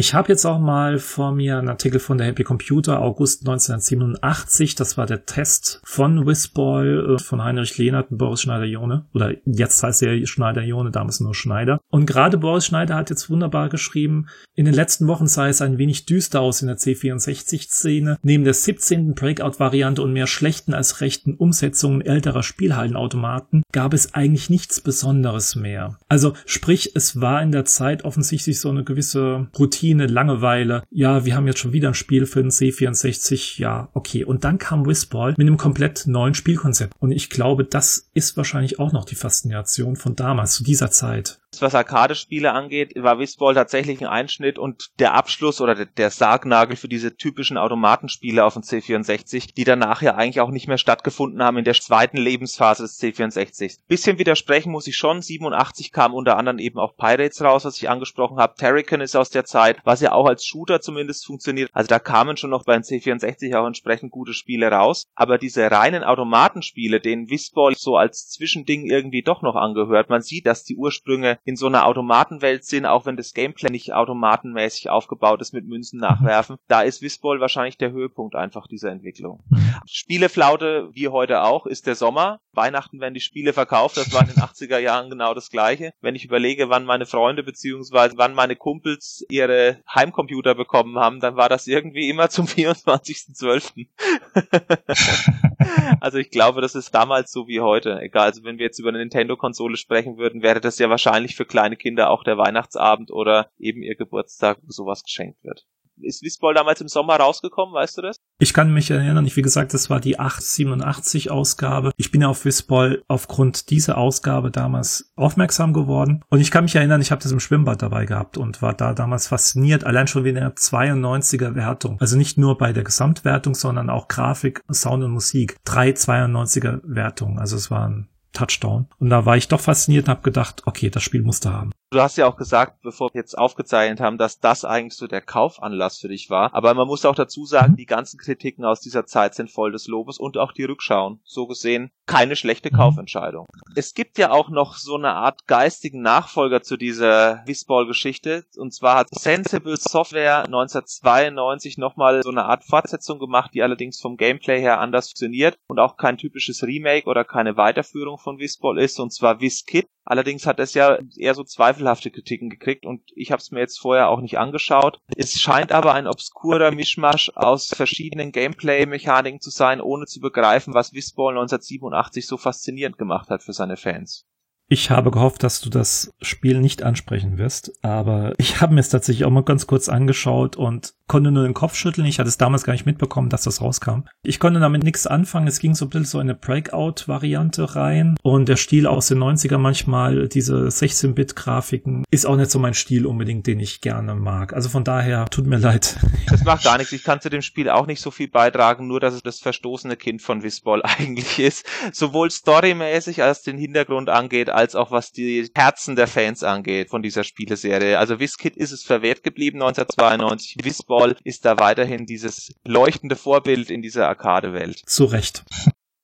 [0.00, 4.76] Ich habe jetzt auch mal vor mir einen Artikel von der Happy Computer, August 1987.
[4.76, 9.06] Das war der Test von Whistball äh, von Heinrich Lehnert und Boris Schneider-Jone.
[9.12, 11.80] Oder jetzt heißt er Schneider-Jone, damals nur Schneider.
[11.90, 15.78] Und gerade Boris Schneider hat jetzt wunderbar geschrieben, in den letzten Wochen sah es ein
[15.78, 18.18] wenig düster aus in der C64-Szene.
[18.22, 19.14] Neben der 17.
[19.14, 25.98] Breakout-Variante und mehr schlechten als rechten Umsetzungen älterer Spielhallenautomaten gab es eigentlich nichts Besonderes mehr.
[26.08, 30.82] Also sprich, es war in der Zeit offensichtlich so eine gewisse Routine Routine, Langeweile.
[30.90, 33.58] Ja, wir haben jetzt schon wieder ein Spiel für den C64.
[33.58, 34.24] Ja, okay.
[34.24, 36.94] Und dann kam Whistball mit einem komplett neuen Spielkonzept.
[36.98, 41.38] Und ich glaube, das ist wahrscheinlich auch noch die Faszination von damals, zu dieser Zeit
[41.62, 46.88] was Arcade-Spiele angeht, war Whistball tatsächlich ein Einschnitt und der Abschluss oder der Sargnagel für
[46.88, 51.58] diese typischen Automatenspiele auf dem C64, die danach ja eigentlich auch nicht mehr stattgefunden haben
[51.58, 53.78] in der zweiten Lebensphase des C64.
[53.88, 57.88] Bisschen widersprechen muss ich schon, 87 kam unter anderem eben auch Pirates raus, was ich
[57.88, 58.54] angesprochen habe.
[58.56, 61.70] Terrican ist aus der Zeit, was ja auch als Shooter zumindest funktioniert.
[61.72, 65.06] Also da kamen schon noch beim C64 auch entsprechend gute Spiele raus.
[65.14, 70.46] Aber diese reinen Automatenspiele, denen Whistball so als Zwischending irgendwie doch noch angehört, man sieht,
[70.46, 75.40] dass die Ursprünge in so einer Automatenwelt sind, auch wenn das Gameplay nicht automatenmäßig aufgebaut
[75.40, 76.56] ist mit Münzen nachwerfen.
[76.68, 79.42] Da ist Whistball wahrscheinlich der Höhepunkt einfach dieser Entwicklung.
[79.48, 79.74] Mhm.
[79.86, 82.40] Spieleflaute, wie heute auch, ist der Sommer.
[82.52, 85.92] Weihnachten werden die Spiele verkauft, das war in den 80er Jahren genau das gleiche.
[86.00, 91.36] Wenn ich überlege, wann meine Freunde beziehungsweise wann meine Kumpels ihre Heimcomputer bekommen haben, dann
[91.36, 93.88] war das irgendwie immer zum 24.12.
[96.00, 98.00] also ich glaube, das ist damals so wie heute.
[98.00, 101.44] Egal, also wenn wir jetzt über eine Nintendo-Konsole sprechen würden, wäre das ja wahrscheinlich für
[101.44, 105.66] kleine Kinder auch der Weihnachtsabend oder eben ihr Geburtstag, wo sowas geschenkt wird.
[106.02, 108.16] Ist Whistball damals im Sommer rausgekommen, weißt du das?
[108.38, 111.92] Ich kann mich erinnern, ich, wie gesagt, das war die 887 Ausgabe.
[111.96, 116.24] Ich bin ja auf Whistball aufgrund dieser Ausgabe damals aufmerksam geworden.
[116.28, 118.94] Und ich kann mich erinnern, ich habe das im Schwimmbad dabei gehabt und war da
[118.94, 122.00] damals fasziniert, allein schon wegen der 92er Wertung.
[122.00, 125.56] Also nicht nur bei der Gesamtwertung, sondern auch Grafik, Sound und Musik.
[125.64, 127.38] Drei 92er Wertungen.
[127.38, 128.86] Also es waren Touchdown.
[128.98, 131.72] Und da war ich doch fasziniert und habe gedacht, okay, das Spiel musste haben.
[131.90, 135.22] Du hast ja auch gesagt, bevor wir jetzt aufgezeichnet haben, dass das eigentlich so der
[135.22, 136.52] Kaufanlass für dich war.
[136.52, 139.86] Aber man muss auch dazu sagen, die ganzen Kritiken aus dieser Zeit sind voll des
[139.86, 141.20] Lobes und auch die Rückschauen.
[141.24, 143.46] So gesehen keine schlechte Kaufentscheidung.
[143.76, 148.44] Es gibt ja auch noch so eine Art geistigen Nachfolger zu dieser Whistball-Geschichte.
[148.56, 154.16] Und zwar hat Sensible Software 1992 nochmal so eine Art Fortsetzung gemacht, die allerdings vom
[154.16, 158.98] Gameplay her anders funktioniert und auch kein typisches Remake oder keine Weiterführung von Whistball ist.
[159.00, 159.86] Und zwar WizKid.
[160.10, 163.78] Allerdings hat es ja eher so zweifelhafte Kritiken gekriegt und ich habe es mir jetzt
[163.78, 165.00] vorher auch nicht angeschaut.
[165.14, 170.94] Es scheint aber ein obskurer Mischmasch aus verschiedenen Gameplay-Mechaniken zu sein, ohne zu begreifen, was
[170.94, 174.24] Whistball 1987 so faszinierend gemacht hat für seine Fans.
[174.66, 178.88] Ich habe gehofft, dass du das Spiel nicht ansprechen wirst, aber ich habe mir es
[178.88, 182.06] tatsächlich auch mal ganz kurz angeschaut und konnte nur den Kopf schütteln.
[182.06, 184.02] Ich hatte es damals gar nicht mitbekommen, dass das rauskam.
[184.22, 185.48] Ich konnte damit nichts anfangen.
[185.48, 189.58] Es ging so ein bisschen so eine Breakout-Variante rein und der Stil aus den 90er
[189.58, 194.52] manchmal, diese 16-Bit-Grafiken, ist auch nicht so mein Stil unbedingt, den ich gerne mag.
[194.52, 195.96] Also von daher, tut mir leid.
[196.28, 196.92] Das macht gar nichts.
[196.92, 199.96] Ich kann zu dem Spiel auch nicht so viel beitragen, nur dass es das verstoßene
[199.96, 201.66] Kind von Whistball eigentlich ist.
[201.92, 207.02] Sowohl storymäßig als den Hintergrund angeht, als auch was die Herzen der Fans angeht von
[207.02, 207.98] dieser Spieleserie.
[207.98, 210.56] Also WizKid ist es verwehrt geblieben 1992.
[210.98, 214.82] Whistball ist da weiterhin dieses leuchtende Vorbild in dieser Arcade-Welt.
[214.86, 215.44] Zu Recht.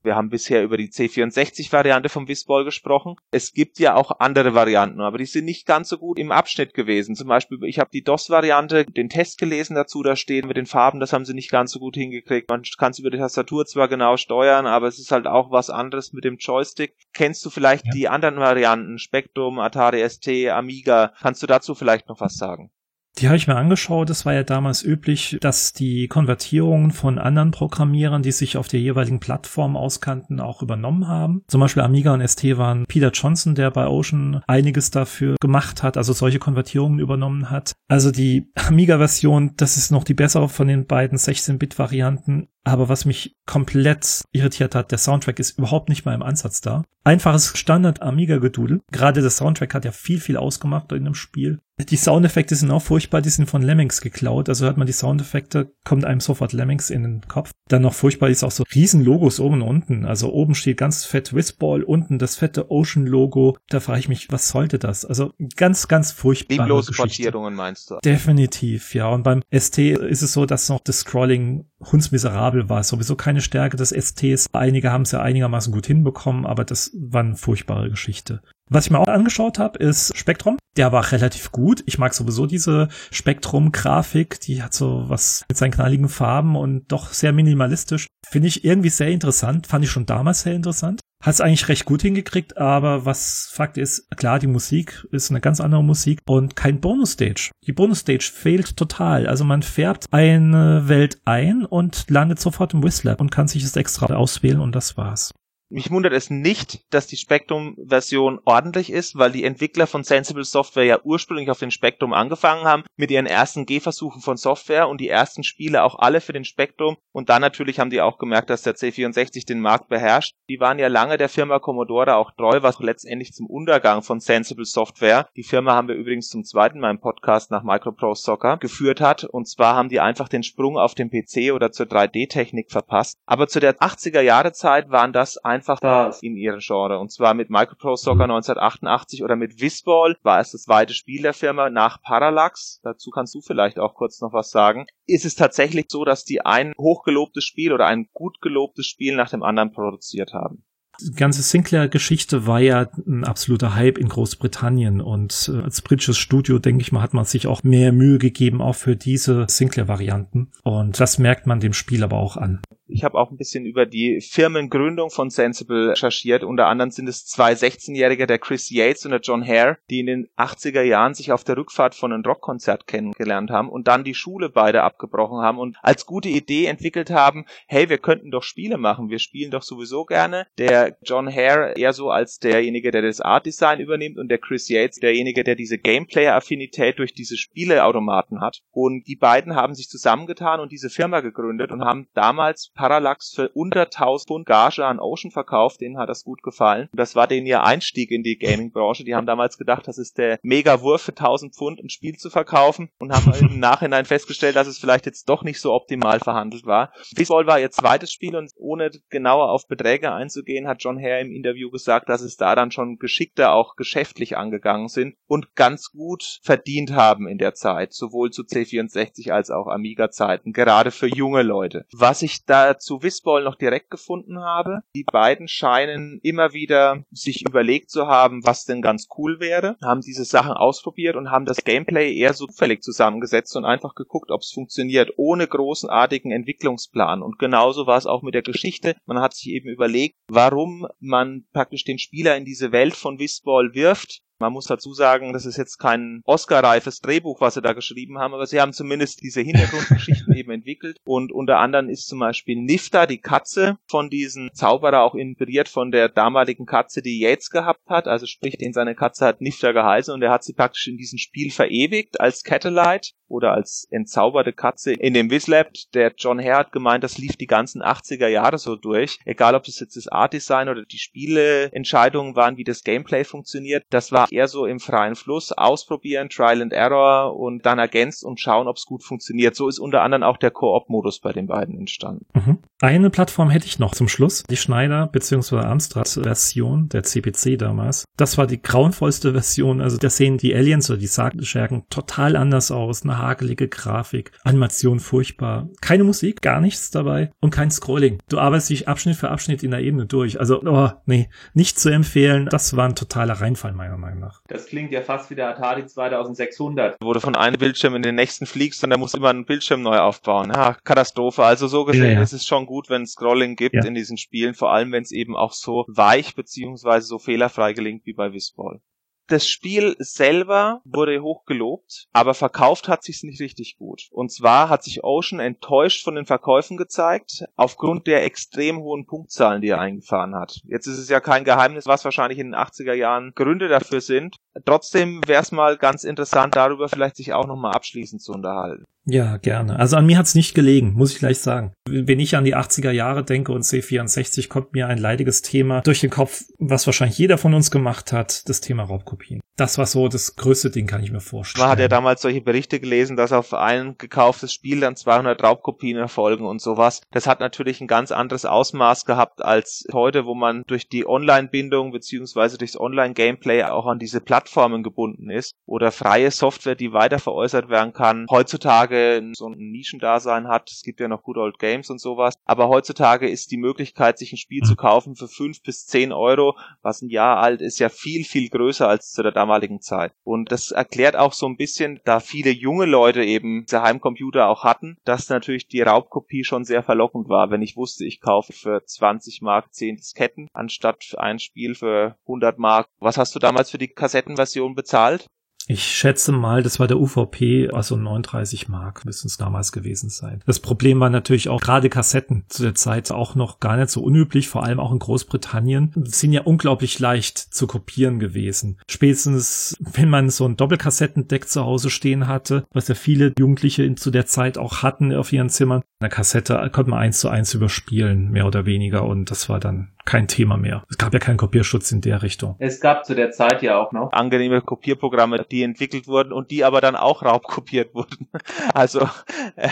[0.03, 3.17] Wir haben bisher über die C64-Variante vom Whistball gesprochen.
[3.31, 6.75] Es gibt ja auch andere Varianten, aber die sind nicht ganz so gut im Abschnitt
[6.75, 7.17] gewesen.
[7.17, 11.01] Zum Beispiel, ich habe die DOS-Variante, den Test gelesen dazu, da stehen mit den Farben,
[11.01, 12.51] das haben sie nicht ganz so gut hingekriegt.
[12.51, 15.71] Man kann es über die Tastatur zwar genau steuern, aber es ist halt auch was
[15.71, 16.95] anderes mit dem Joystick.
[17.15, 17.93] Kennst du vielleicht ja.
[17.95, 18.99] die anderen Varianten?
[18.99, 21.15] Spectrum, Atari ST, Amiga.
[21.23, 22.71] Kannst du dazu vielleicht noch was sagen?
[23.19, 24.11] Die habe ich mir angeschaut.
[24.11, 28.81] Es war ja damals üblich, dass die Konvertierungen von anderen Programmierern, die sich auf der
[28.81, 31.43] jeweiligen Plattform auskannten, auch übernommen haben.
[31.47, 35.97] Zum Beispiel Amiga und ST waren Peter Johnson, der bei Ocean einiges dafür gemacht hat,
[35.97, 37.75] also solche Konvertierungen übernommen hat.
[37.89, 42.49] Also die Amiga-Version, das ist noch die bessere von den beiden 16-Bit-Varianten.
[42.65, 46.85] Aber was mich komplett irritiert hat, der Soundtrack ist überhaupt nicht mal im Ansatz da.
[47.05, 48.81] Einfaches Standard Amiga-Gedudel.
[48.91, 51.61] Gerade der Soundtrack hat ja viel, viel ausgemacht in dem Spiel.
[51.79, 54.49] Die Soundeffekte sind auch furchtbar, die sind von Lemmings geklaut.
[54.49, 57.51] Also hört man die Soundeffekte, kommt einem sofort Lemmings in den Kopf.
[57.69, 60.07] Dann noch furchtbar ist auch so riesen Logos oben und unten.
[60.07, 63.59] Also oben steht ganz fett Whistball, unten das fette Ocean-Logo.
[63.69, 65.05] Da frage ich mich, was sollte das?
[65.05, 66.65] Also ganz, ganz furchtbar.
[66.65, 67.99] Lieblose Portierungen meinst du?
[68.05, 69.09] Definitiv, ja.
[69.09, 72.83] Und beim ST ist es so, dass noch das Scrolling hundsmiserabel war.
[72.83, 74.47] Sowieso keine Stärke des STs.
[74.53, 78.43] Einige haben es ja einigermaßen gut hinbekommen, aber das war eine furchtbare Geschichte.
[78.71, 80.57] Was ich mir auch angeschaut habe, ist Spektrum.
[80.77, 81.83] Der war relativ gut.
[81.87, 84.41] Ich mag sowieso diese Spektrum-Grafik.
[84.41, 88.07] Die hat so was mit seinen knalligen Farben und doch sehr minimalistisch.
[88.27, 89.67] Finde ich irgendwie sehr interessant.
[89.67, 91.01] Fand ich schon damals sehr interessant.
[91.23, 95.41] Hat es eigentlich recht gut hingekriegt, aber was Fakt ist, klar, die Musik ist eine
[95.41, 97.51] ganz andere Musik und kein Bonus-Stage.
[97.67, 99.27] Die Bonus-Stage fehlt total.
[99.27, 103.77] Also man färbt eine Welt ein und landet sofort im Whistler und kann sich es
[103.77, 105.33] extra auswählen und das war's.
[105.71, 110.85] Mich wundert es nicht, dass die Spectrum-Version ordentlich ist, weil die Entwickler von Sensible Software
[110.85, 115.09] ja ursprünglich auf den Spectrum angefangen haben mit ihren ersten Gehversuchen von Software und die
[115.09, 118.63] ersten Spiele auch alle für den Spectrum und dann natürlich haben die auch gemerkt, dass
[118.63, 120.35] der C64 den Markt beherrscht.
[120.51, 124.67] Die waren ja lange der Firma Commodore auch treu, was letztendlich zum Untergang von Sensible
[124.67, 129.01] Software, die Firma haben wir übrigens zum zweiten Mal im Podcast nach Microprose Soccer, geführt
[129.01, 133.19] hat und zwar haben die einfach den Sprung auf den PC oder zur 3D-Technik verpasst.
[133.25, 136.99] Aber zu der 80er Jahre Zeit waren das einfach einfach da in ihrem Genre.
[136.99, 141.33] Und zwar mit Microprose Soccer 1988 oder mit Whistball war es das zweite Spiel der
[141.33, 142.81] Firma nach Parallax.
[142.83, 144.87] Dazu kannst du vielleicht auch kurz noch was sagen.
[145.07, 149.31] Ist es tatsächlich so, dass die ein hochgelobtes Spiel oder ein gut gelobtes Spiel nach
[149.31, 150.65] dem anderen produziert haben?
[151.01, 156.59] Die ganze Sinclair-Geschichte war ja ein absoluter Hype in Großbritannien und äh, als britisches Studio,
[156.59, 160.53] denke ich mal, hat man sich auch mehr Mühe gegeben, auch für diese Sinclair-Varianten.
[160.63, 162.63] Und das merkt man dem Spiel aber auch an.
[162.87, 166.45] Ich habe auch ein bisschen über die Firmengründung von Sensible recherchiert.
[166.45, 170.07] Unter anderem sind es zwei 16-Jährige, der Chris Yates und der John Hare, die in
[170.07, 174.15] den 80er Jahren sich auf der Rückfahrt von einem Rockkonzert kennengelernt haben und dann die
[174.15, 178.77] Schule beide abgebrochen haben und als gute Idee entwickelt haben, hey, wir könnten doch Spiele
[178.77, 179.09] machen.
[179.09, 180.47] Wir spielen doch sowieso gerne.
[180.59, 184.69] Der John Hare eher so als derjenige, der das Art Design übernimmt und der Chris
[184.69, 188.61] Yates derjenige, der diese Gameplayer-Affinität durch diese Spieleautomaten hat.
[188.71, 193.49] Und die beiden haben sich zusammengetan und diese Firma gegründet und haben damals Parallax für
[193.51, 195.81] unter 1000 Pfund Gage an Ocean verkauft.
[195.81, 196.89] Denen hat das gut gefallen.
[196.93, 199.05] Das war denen ihr Einstieg in die Gaming-Branche.
[199.05, 202.91] Die haben damals gedacht, das ist der Mega-Wurf für 1000 Pfund ein Spiel zu verkaufen
[202.99, 206.93] und haben im Nachhinein festgestellt, dass es vielleicht jetzt doch nicht so optimal verhandelt war.
[207.17, 211.33] Baseball war ihr zweites Spiel und ohne genauer auf Beträge einzugehen, hat John Hare im
[211.33, 216.41] Interview gesagt, dass es da dann schon geschickter auch geschäftlich angegangen sind und ganz gut
[216.43, 221.87] verdient haben in der Zeit, sowohl zu C64 als auch Amiga-Zeiten, gerade für junge Leute.
[221.93, 227.47] Was ich da zu Whistball noch direkt gefunden habe, die beiden scheinen immer wieder sich
[227.47, 231.65] überlegt zu haben, was denn ganz cool wäre, haben diese Sachen ausprobiert und haben das
[231.65, 237.23] Gameplay eher so zufällig zusammengesetzt und einfach geguckt, ob es funktioniert, ohne großenartigen Entwicklungsplan.
[237.23, 238.97] Und genauso war es auch mit der Geschichte.
[239.07, 243.75] Man hat sich eben überlegt, warum man praktisch den Spieler in diese Welt von Whistball
[243.75, 248.19] wirft man muss dazu sagen, das ist jetzt kein Oscar-reifes Drehbuch, was sie da geschrieben
[248.19, 250.99] haben, aber sie haben zumindest diese Hintergrundgeschichten eben entwickelt.
[251.05, 255.91] Und unter anderem ist zum Beispiel Nifta, die Katze von diesem Zauberer, auch inspiriert von
[255.91, 258.07] der damaligen Katze, die Yates gehabt hat.
[258.07, 261.19] Also sprich, den seine Katze hat Nifta geheißen und er hat sie praktisch in diesem
[261.19, 265.69] Spiel verewigt als Catalite oder als entzauberte Katze in dem Wizlab.
[265.95, 269.19] Der John Hare hat gemeint, das lief die ganzen 80er Jahre so durch.
[269.25, 273.85] Egal, ob das jetzt das Art Design oder die Spieleentscheidungen waren, wie das Gameplay funktioniert.
[273.91, 275.53] Das war eher so im freien Fluss.
[275.53, 279.57] Ausprobieren, Trial and Error und dann ergänzt und schauen, ob es gut funktioniert.
[279.57, 282.27] So ist unter anderem auch der Koop-Modus bei den beiden entstanden.
[282.35, 282.59] Mhm.
[282.81, 284.43] Eine Plattform hätte ich noch zum Schluss.
[284.45, 285.59] Die Schneider bzw.
[285.59, 288.05] Amstrad-Version der CPC damals.
[288.17, 289.81] Das war die grauenvollste Version.
[289.81, 293.03] Also da sehen die Aliens oder die Sargschergen total anders aus.
[293.03, 298.19] Eine hagelige Grafik, Animation furchtbar, keine Musik, gar nichts dabei und kein Scrolling.
[298.29, 300.41] Du arbeitest dich Abschnitt für Abschnitt in der Ebene durch.
[300.41, 302.49] Also, oh, nee, nicht zu empfehlen.
[302.51, 304.43] Das war ein totaler Reinfall meiner Meinung nach.
[304.49, 308.15] Das klingt ja fast wie der Atari 2600, wo du von einem Bildschirm in den
[308.15, 310.53] nächsten fliegst und dann musst du immer einen Bildschirm neu aufbauen.
[310.55, 311.45] Ja, Katastrophe.
[311.45, 312.23] Also so gesehen ja, ja.
[312.23, 313.85] ist es schon gut, wenn es Scrolling gibt ja.
[313.85, 318.07] in diesen Spielen, vor allem wenn es eben auch so weich beziehungsweise so fehlerfrei gelingt
[318.07, 318.81] wie bei Whistball.
[319.27, 324.09] Das Spiel selber wurde hochgelobt, aber verkauft hat sich's nicht richtig gut.
[324.11, 329.63] Und zwar hat sich Ocean enttäuscht von den Verkäufen gezeigt, aufgrund der extrem hohen Punktzahlen,
[329.63, 330.61] die er eingefahren hat.
[330.65, 334.37] Jetzt ist es ja kein Geheimnis, was wahrscheinlich in den 80er Jahren Gründe dafür sind.
[334.67, 338.85] Trotzdem wäre es mal ganz interessant, darüber vielleicht sich auch nochmal abschließend zu unterhalten.
[339.07, 339.79] Ja, gerne.
[339.79, 341.73] Also an mir hat's nicht gelegen, muss ich gleich sagen.
[341.87, 346.01] Wenn ich an die 80er Jahre denke und C64, kommt mir ein leidiges Thema durch
[346.01, 349.41] den Kopf, was wahrscheinlich jeder von uns gemacht hat, das Thema Raubkopien.
[349.57, 351.63] Das war so das größte Ding, kann ich mir vorstellen.
[351.63, 355.97] Man hat ja damals solche Berichte gelesen, dass auf ein gekauftes Spiel dann 200 Raubkopien
[355.97, 357.03] erfolgen und sowas.
[357.13, 361.93] Das hat natürlich ein ganz anderes Ausmaß gehabt als heute, wo man durch die Online-Bindung
[361.93, 367.69] beziehungsweise durchs Online-Gameplay auch an diese Plattformen gebunden ist oder freie Software, die weiter veräußert
[367.69, 368.27] werden kann.
[368.29, 370.71] Heutzutage heutzutage so ein Nischendasein hat.
[370.71, 372.35] Es gibt ja noch Good Old Games und sowas.
[372.45, 376.57] Aber heutzutage ist die Möglichkeit, sich ein Spiel zu kaufen für fünf bis zehn Euro,
[376.83, 380.13] was ein Jahr alt ist, ja viel, viel größer als zu der damaligen Zeit.
[380.25, 384.65] Und das erklärt auch so ein bisschen, da viele junge Leute eben diese Heimcomputer auch
[384.65, 388.85] hatten, dass natürlich die Raubkopie schon sehr verlockend war, wenn ich wusste, ich kaufe für
[388.85, 392.87] 20 Mark 10 Disketten anstatt ein Spiel für 100 Mark.
[392.99, 395.27] Was hast du damals für die Kassettenversion bezahlt?
[395.67, 400.43] Ich schätze mal, das war der UVP, also 39 Mark müssen es damals gewesen sein.
[400.47, 404.03] Das Problem war natürlich auch gerade Kassetten zu der Zeit auch noch gar nicht so
[404.03, 408.79] unüblich, vor allem auch in Großbritannien, sind ja unglaublich leicht zu kopieren gewesen.
[408.91, 414.11] Spätestens, wenn man so ein Doppelkassettendeck zu Hause stehen hatte, was ja viele Jugendliche zu
[414.11, 418.31] der Zeit auch hatten auf ihren Zimmern, eine Kassette konnte man eins zu eins überspielen,
[418.31, 420.85] mehr oder weniger, und das war dann kein Thema mehr.
[420.91, 422.57] Es gab ja keinen Kopierschutz in der Richtung.
[422.59, 426.65] Es gab zu der Zeit ja auch noch angenehme Kopierprogramme, die entwickelt wurden und die
[426.65, 428.29] aber dann auch raubkopiert wurden.
[428.73, 429.09] Also
[429.57, 429.69] äh,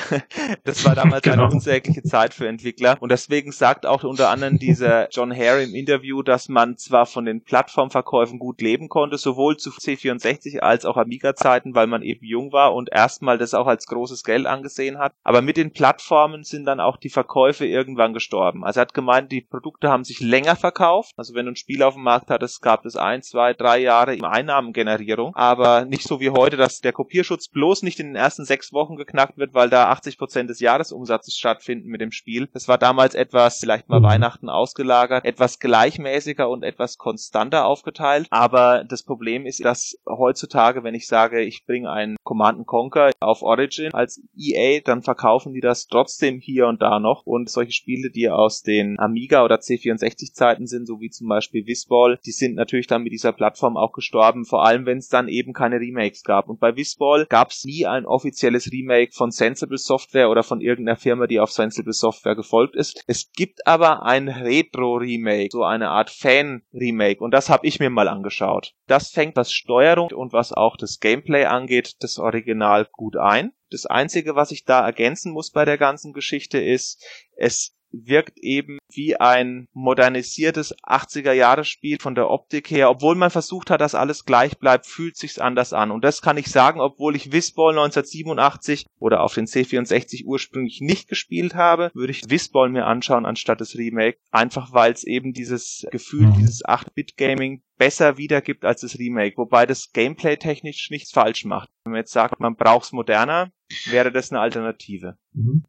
[0.64, 1.44] das war damals genau.
[1.44, 5.74] eine unsägliche Zeit für Entwickler und deswegen sagt auch unter anderem dieser John Hare im
[5.74, 10.96] Interview, dass man zwar von den Plattformverkäufen gut leben konnte, sowohl zu C64 als auch
[10.96, 15.12] Amiga-Zeiten, weil man eben jung war und erstmal das auch als großes Geld angesehen hat,
[15.22, 18.64] aber mit den Plattformen sind dann auch die Verkäufe irgendwann gestorben.
[18.64, 21.12] Also er hat gemeint, die Produkte haben sich länger verkauft.
[21.16, 24.16] Also wenn du ein Spiel auf dem Markt hattest, gab es ein, zwei, drei Jahre
[24.22, 28.72] Einnahmengenerierung, aber nicht so wie heute, dass der Kopierschutz bloß nicht in den ersten sechs
[28.72, 32.48] Wochen geknackt wird, weil da 80 Prozent des Jahresumsatzes stattfinden mit dem Spiel.
[32.52, 34.04] Das war damals etwas, vielleicht mal mhm.
[34.04, 38.26] Weihnachten ausgelagert, etwas gleichmäßiger und etwas konstanter aufgeteilt.
[38.30, 43.42] Aber das Problem ist, dass heutzutage, wenn ich sage, ich bringe einen Command Conquer auf
[43.42, 47.22] Origin als EA, dann verkaufen die das trotzdem hier und da noch.
[47.24, 51.66] Und solche Spiele, die aus den Amiga oder C64 Zeiten sind, so wie zum Beispiel
[51.66, 55.28] Whistball, die sind natürlich dann mit dieser Plattform auch gestorben, vor allem wenn es dann
[55.28, 56.48] eben keine Remakes gab.
[56.48, 60.96] Und bei Whistball gab es nie ein offizielles Remake von Sensible Software oder von irgendeiner
[60.96, 63.02] Firma, die auf Sensible Software gefolgt ist.
[63.06, 67.22] Es gibt aber ein Retro-Remake, so eine Art Fan-Remake.
[67.22, 68.74] Und das habe ich mir mal angeschaut.
[68.86, 73.52] Das fängt was Steuerung und was auch das Gameplay angeht, das Original gut ein.
[73.70, 77.02] Das Einzige, was ich da ergänzen muss bei der ganzen Geschichte ist,
[77.36, 82.90] es wirkt eben wie ein modernisiertes 80er Jahre Spiel von der Optik her.
[82.90, 85.90] Obwohl man versucht hat, dass alles gleich bleibt, fühlt sich's anders an.
[85.90, 91.08] Und das kann ich sagen, obwohl ich Whistball 1987 oder auf den C64 ursprünglich nicht
[91.08, 94.18] gespielt habe, würde ich Whistball mir anschauen anstatt des Remake.
[94.30, 96.34] Einfach weil es eben dieses Gefühl, mhm.
[96.38, 101.68] dieses 8-Bit-Gaming besser wiedergibt als das Remake, wobei das Gameplay technisch nichts falsch macht.
[101.84, 103.50] Wenn man jetzt sagt, man braucht's moderner,
[103.86, 105.18] wäre das eine Alternative.
[105.32, 105.64] Mhm.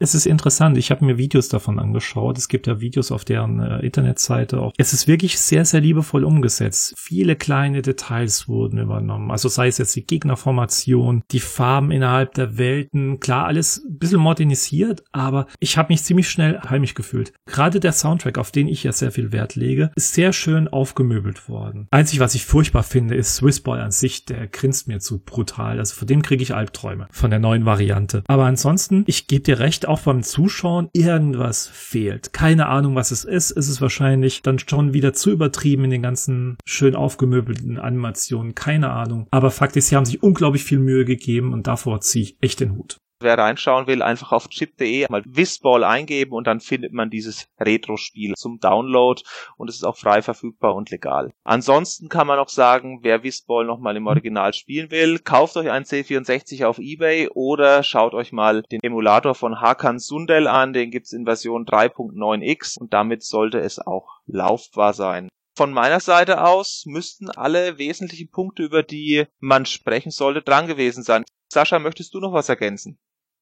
[0.00, 0.78] Es ist interessant.
[0.78, 2.38] Ich habe mir Videos davon angeschaut.
[2.38, 4.72] Es gibt ja Videos auf deren äh, Internetseite auch.
[4.78, 6.94] Es ist wirklich sehr, sehr liebevoll umgesetzt.
[6.96, 9.32] Viele kleine Details wurden übernommen.
[9.32, 13.18] Also sei es jetzt die Gegnerformation, die Farben innerhalb der Welten.
[13.18, 17.32] Klar, alles ein bisschen modernisiert, aber ich habe mich ziemlich schnell heimisch gefühlt.
[17.46, 21.48] Gerade der Soundtrack, auf den ich ja sehr viel Wert lege, ist sehr schön aufgemöbelt
[21.48, 21.88] worden.
[21.90, 24.26] Einzig, was ich furchtbar finde, ist Swissboy an sich.
[24.26, 25.80] Der grinst mir zu brutal.
[25.80, 27.08] Also von dem kriege ich Albträume.
[27.10, 28.22] Von der neuen Variante.
[28.28, 32.32] Aber ansonsten, ich gebe dir recht, auch beim Zuschauen irgendwas fehlt.
[32.32, 33.50] Keine Ahnung, was es ist.
[33.50, 38.54] Es ist wahrscheinlich dann schon wieder zu übertrieben in den ganzen schön aufgemöbelten Animationen.
[38.54, 39.26] Keine Ahnung.
[39.30, 42.60] Aber Fakt ist, sie haben sich unglaublich viel Mühe gegeben und davor ziehe ich echt
[42.60, 42.98] den Hut.
[43.20, 48.34] Wer reinschauen will, einfach auf chip.de mal Whistball eingeben und dann findet man dieses Retro-Spiel
[48.36, 49.20] zum Download
[49.56, 51.32] und es ist auch frei verfügbar und legal.
[51.42, 55.82] Ansonsten kann man auch sagen, wer Whistball nochmal im Original spielen will, kauft euch ein
[55.82, 61.12] C64 auf Ebay oder schaut euch mal den Emulator von Hakan Sundel an, den gibt's
[61.12, 65.28] in Version 3.9x und damit sollte es auch laufbar sein.
[65.56, 71.02] Von meiner Seite aus müssten alle wesentlichen Punkte, über die man sprechen sollte, dran gewesen
[71.02, 71.24] sein.
[71.52, 72.96] Sascha, möchtest du noch was ergänzen?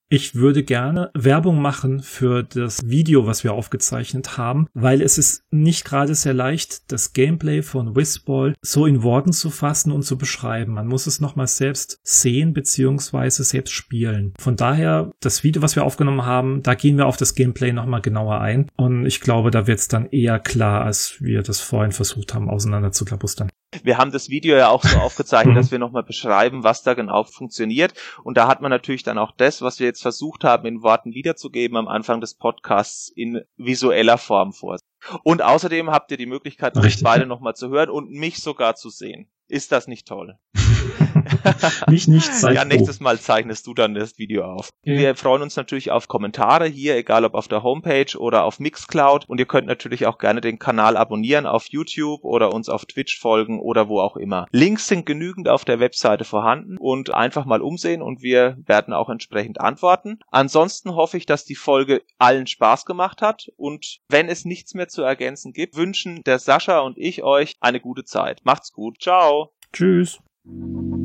[0.08, 5.42] Ich würde gerne Werbung machen für das Video, was wir aufgezeichnet haben, weil es ist
[5.50, 10.16] nicht gerade sehr leicht, das Gameplay von Whistball so in Worten zu fassen und zu
[10.16, 10.74] beschreiben.
[10.74, 13.30] Man muss es nochmal selbst sehen bzw.
[13.30, 14.32] selbst spielen.
[14.38, 18.00] Von daher, das Video, was wir aufgenommen haben, da gehen wir auf das Gameplay nochmal
[18.00, 21.90] genauer ein und ich glaube, da wird es dann eher klar, als wir das vorhin
[21.90, 23.50] versucht haben, auseinander zu klabustern.
[23.82, 25.58] Wir haben das Video ja auch so aufgezeichnet, mhm.
[25.58, 27.94] dass wir nochmal beschreiben, was da genau funktioniert.
[28.22, 31.12] Und da hat man natürlich dann auch das, was wir jetzt versucht haben, in Worten
[31.12, 34.78] wiederzugeben am Anfang des Podcasts in visueller Form vor.
[35.22, 38.90] Und außerdem habt ihr die Möglichkeit, uns beide nochmal zu hören und mich sogar zu
[38.90, 39.28] sehen.
[39.48, 40.38] Ist das nicht toll?
[41.88, 42.54] Nicht zeichnen.
[42.54, 44.70] Ja, nächstes Mal zeichnest du dann das Video auf.
[44.82, 44.98] Ja.
[44.98, 49.28] Wir freuen uns natürlich auf Kommentare hier, egal ob auf der Homepage oder auf Mixcloud.
[49.28, 53.18] Und ihr könnt natürlich auch gerne den Kanal abonnieren auf YouTube oder uns auf Twitch
[53.18, 54.46] folgen oder wo auch immer.
[54.52, 59.08] Links sind genügend auf der Webseite vorhanden und einfach mal umsehen und wir werden auch
[59.08, 60.18] entsprechend antworten.
[60.30, 64.88] Ansonsten hoffe ich, dass die Folge allen Spaß gemacht hat und wenn es nichts mehr
[64.88, 68.40] zu ergänzen gibt, wünschen der Sascha und ich euch eine gute Zeit.
[68.44, 69.00] Macht's gut.
[69.00, 69.52] Ciao.
[69.72, 70.20] Tschüss.
[70.48, 70.95] Thank you.